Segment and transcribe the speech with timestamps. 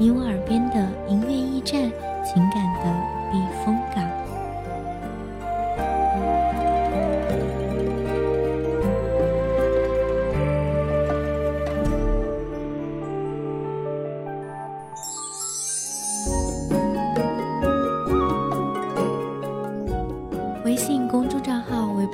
[0.00, 1.23] 你我耳边的音。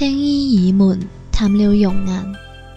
[0.00, 0.98] 青衣倚门，
[1.30, 2.32] 淡了容颜；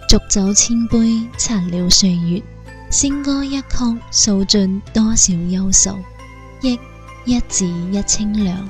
[0.06, 2.42] 浊酒千杯，残了岁月。
[2.90, 3.68] 仙歌一曲，
[4.10, 5.96] 诉尽多少忧愁。
[6.60, 6.78] 忆
[7.24, 8.68] 一字一清凉，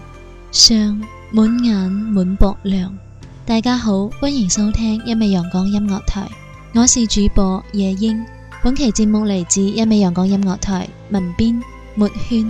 [0.53, 1.03] 伤
[1.33, 2.97] 满眼满薄凉。
[3.45, 6.25] 大家好，欢迎收听一味阳光音乐台，
[6.75, 8.25] 我是主播夜莺。
[8.63, 11.61] 本期节目来自一味阳光音乐台，文编：
[11.97, 12.47] 没圈。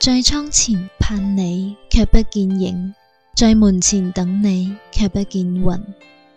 [0.00, 2.94] 在窗前盼你，却不见影；
[3.36, 5.62] 在门前等你，却不见云；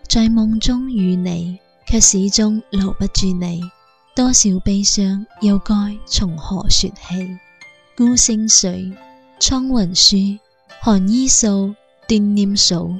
[0.06, 3.62] 在梦中遇你，却始终留不住你。
[4.14, 7.38] 多少悲伤，又该从何说起？
[7.96, 8.92] 孤星水，
[9.40, 10.16] 苍云舒，
[10.82, 11.74] 寒衣素，
[12.06, 12.94] 断念数。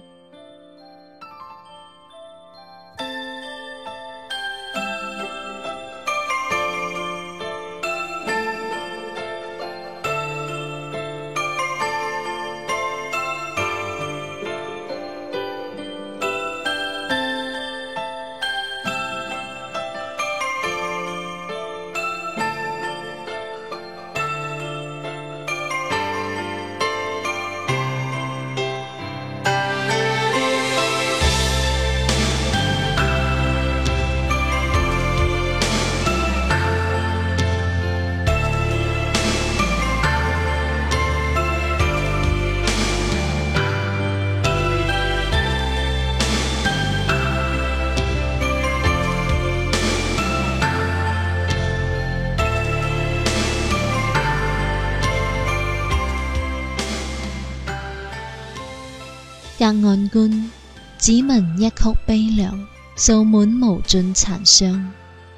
[59.65, 60.51] 隔岸观，
[60.99, 62.67] 只闻一曲悲凉，
[62.99, 64.93] 诉满无尽残伤。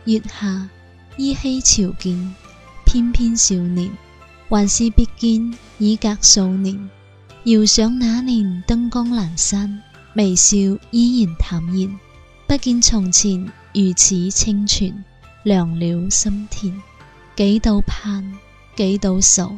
[0.04, 0.68] 月下
[1.16, 2.34] 依稀瞧见
[2.84, 3.88] 翩翩少年，
[4.48, 6.90] 还是别见已隔数年。
[7.44, 9.80] 遥想那年灯光阑珊，
[10.16, 10.56] 微笑
[10.90, 11.96] 依然淡然，
[12.48, 13.38] 不见从前
[13.72, 15.04] 如此清泉
[15.44, 16.82] 凉了心田。
[17.36, 18.36] 几度盼，
[18.74, 19.56] 几度愁，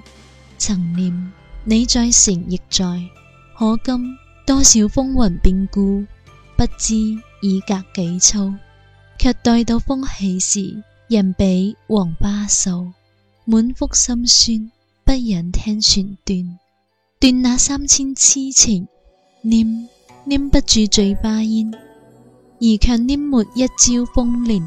[0.58, 1.32] 曾念
[1.64, 2.84] 你在城亦在，
[3.58, 4.18] 可今。
[4.48, 6.06] 多少风云变故，
[6.56, 6.94] 不知
[7.42, 8.54] 已隔几秋，
[9.18, 12.86] 却待到风起时，人比黄花瘦，
[13.44, 14.72] 满腹心酸，
[15.04, 16.58] 不忍听全断，
[17.20, 18.88] 断那三千痴情，
[19.42, 19.86] 念
[20.24, 24.66] 念不住醉花烟，而却拈没一朝风恋，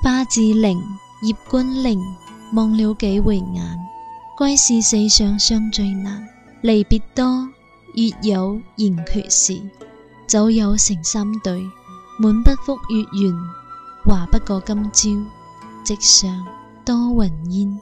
[0.00, 0.80] 花自灵
[1.24, 2.00] 叶关灵
[2.52, 3.76] 望了几回眼，
[4.36, 6.24] 归是世上相最难，
[6.62, 7.48] 离别多。
[7.94, 9.60] 月有圆缺时，
[10.28, 11.66] 酒有成三对。
[12.20, 13.32] 满不复月圆，
[14.04, 15.30] 话不过今朝。
[15.84, 16.46] 直上
[16.84, 17.80] 多云烟。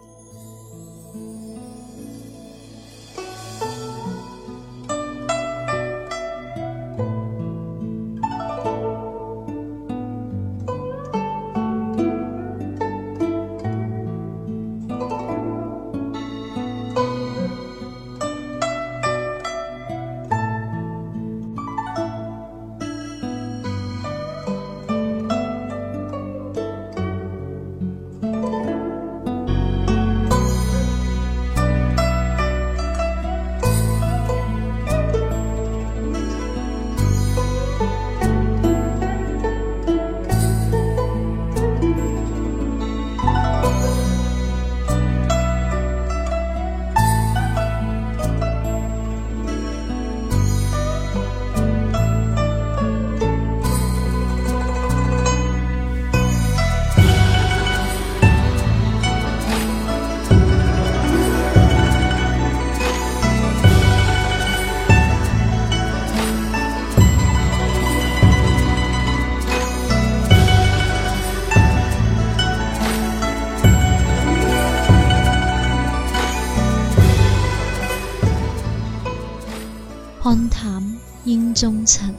[80.51, 82.15] 淡烟中尘，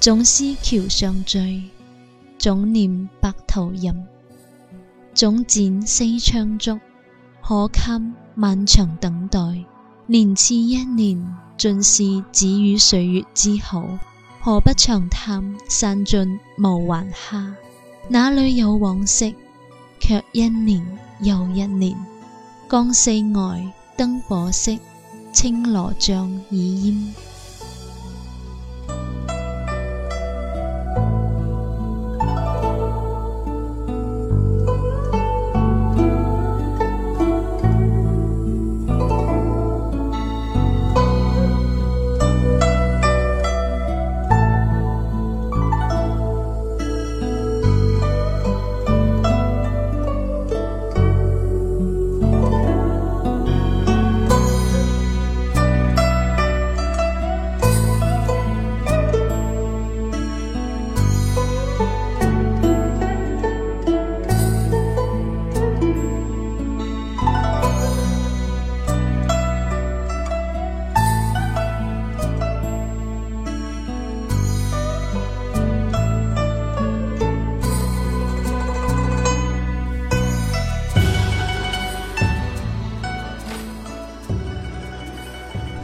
[0.00, 1.62] 总思桥上醉，
[2.38, 3.94] 总念白头吟，
[5.14, 6.80] 总剪西窗烛，
[7.42, 9.38] 可堪漫长等待，
[10.06, 11.22] 年次一年，
[11.58, 13.84] 尽是止与岁月之好。
[14.40, 17.54] 何不长叹，散尽无还下？
[18.08, 19.34] 哪里有往昔？
[20.00, 21.94] 却一年又一年。
[22.70, 23.62] 江四外，
[23.96, 24.74] 灯火色，
[25.34, 27.14] 青罗帐已烟。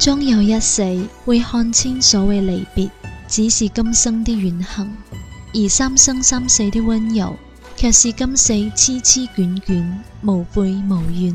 [0.04, 0.84] 终有一死，
[1.24, 2.90] 会看清所谓离别，
[3.26, 4.86] 只是今生的远行；
[5.54, 7.34] 而三生三世的温柔，
[7.74, 9.82] 却是今世痴痴眷眷，
[10.20, 11.34] 无悔无怨。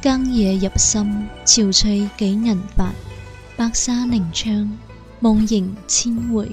[0.00, 2.94] 更夜入深，憔悴几人白？
[3.58, 4.72] 白沙凝窗，
[5.20, 6.50] 梦萦千回。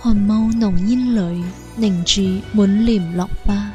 [0.00, 1.44] 寒雾浓烟里，
[1.76, 3.70] 凝住满脸落花。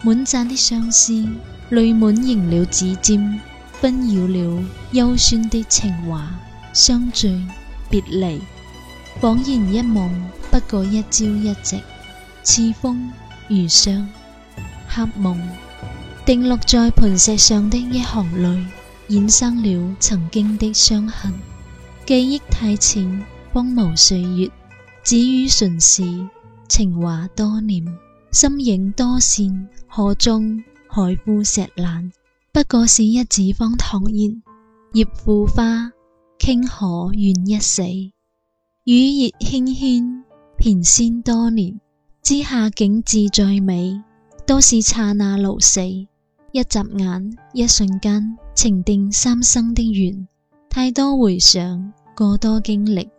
[0.00, 1.28] 满盏的相思，
[1.68, 3.38] 泪满盈了指尖。
[3.88, 6.34] 纷扰了幽酸的情话，
[6.72, 7.28] 相聚
[7.88, 8.40] 别离，
[9.20, 10.10] 恍然一梦，
[10.50, 11.80] 不过一朝一夕。
[12.42, 13.12] 似风
[13.46, 14.08] 如霜，
[14.88, 15.40] 黑梦
[16.24, 18.66] 定落在磐石上的一行泪，
[19.08, 21.32] 衍生了曾经的伤痕。
[22.04, 24.50] 记忆太浅，荒芜岁月，
[25.04, 26.02] 止于唇齿。
[26.68, 27.86] 情话多年，
[28.32, 32.10] 心影多线，河中海枯石烂。
[32.56, 34.42] 不过是一纸芳唐言，
[34.94, 35.92] 叶枯花
[36.38, 37.82] 倾，可愿一死？
[38.84, 40.24] 雨叶纤轩，
[40.56, 41.78] 偏仙多年
[42.22, 44.00] 之下景，致最美，
[44.46, 50.26] 都是刹那如死，一眨眼，一瞬间，情定三生的缘，
[50.70, 53.10] 太多回想，过多经历。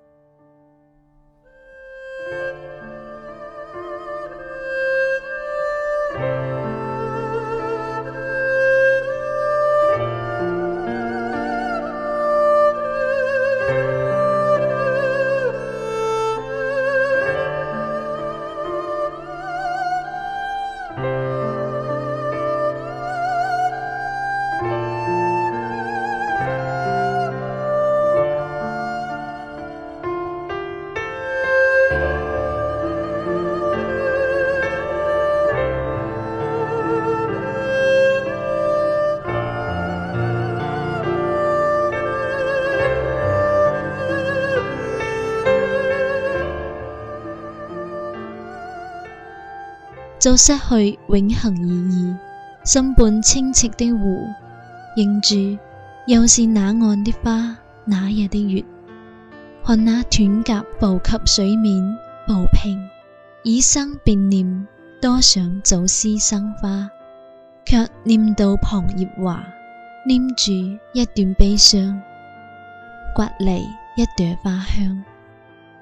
[50.27, 52.13] 到失去永恒意义，
[52.65, 54.27] 心本清澈的湖，
[54.97, 55.57] 映住
[56.05, 57.55] 又是那岸的花，
[57.85, 58.61] 那夜的月？
[59.63, 61.81] 看那断甲步及水面，
[62.27, 62.89] 步平
[63.45, 64.67] 以生变念，
[65.01, 66.89] 多想早思生花，
[67.65, 69.41] 却念到旁叶华，
[70.05, 70.51] 念住
[70.91, 72.01] 一段悲伤，
[73.15, 73.59] 刮离
[73.95, 75.05] 一朵花香，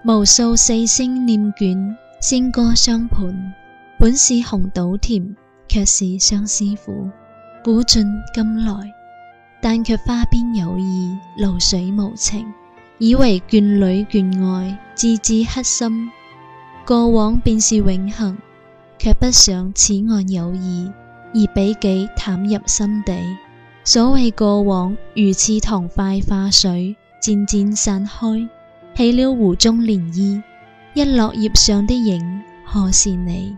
[0.03, 3.23] 无数四星念卷，仙歌相伴。
[3.97, 5.35] 本是红豆甜，
[5.69, 7.09] 却是相思苦。
[7.63, 8.91] 古尽今来，
[9.61, 12.45] 但却花边有意，流水无情。
[12.97, 16.09] 以为眷侣眷爱，字字刻心。
[16.85, 18.37] 过往便是永恒，
[18.99, 20.89] 却不想此岸有意，
[21.33, 23.13] 而比己淡入心底。
[23.85, 28.47] 所谓过往，如似糖块化水，渐渐散开，
[28.97, 30.43] 起了湖中涟漪。
[30.93, 33.55] 一落叶上的影，何是你？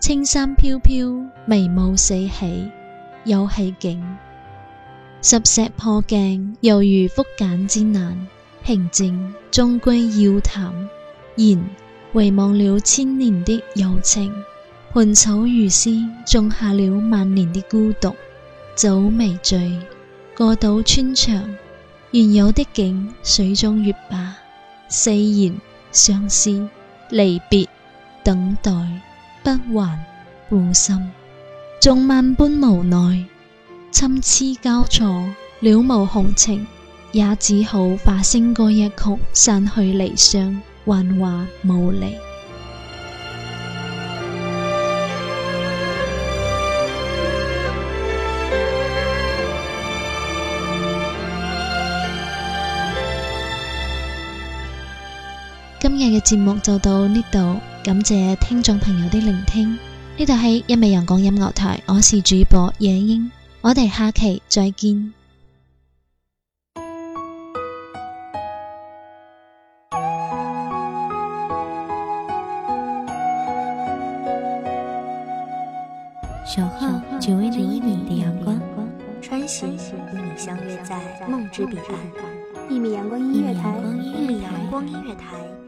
[0.00, 1.08] 青山飘飘，
[1.44, 2.70] 眉雾四起，
[3.24, 4.16] 有系景。
[5.20, 8.26] 十石破镜，犹如覆简之难。
[8.62, 10.72] 平静终归要淡，
[11.34, 11.70] 然
[12.12, 14.32] 遗忘了千年的友情。
[14.92, 15.90] 含草如丝，
[16.24, 18.14] 种下了万年的孤独。
[18.76, 19.80] 酒未醉，
[20.36, 21.50] 过道穿墙，
[22.12, 24.36] 原有的景水中月吧。
[24.88, 26.68] 四言相思，
[27.10, 27.66] 离别，
[28.22, 29.02] 等待。
[29.56, 29.98] 不还
[30.50, 31.10] 半心，
[31.80, 33.24] 纵万般无奈，
[33.90, 35.28] 参差交错，
[35.60, 36.66] 了无红情，
[37.12, 38.94] 也只好化声歌一曲，
[39.32, 42.16] 散去离殇，幻化无离。
[55.80, 57.58] 今日嘅节目就到呢度。
[57.84, 59.78] 感谢听众朋友的聆听，
[60.16, 63.30] 呢度系一味阳光音乐台，我是主播野英，
[63.60, 65.12] 我哋下期再见。
[76.44, 78.60] 小号米的阳光，
[79.22, 79.76] 穿行与
[80.14, 83.76] 你相约在梦之彼岸，一米阳光音乐台，
[84.16, 85.67] 一米阳光音乐台。